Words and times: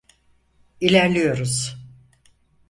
İlerliyoruz. 0.81 1.75